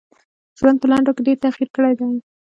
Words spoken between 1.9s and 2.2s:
دی.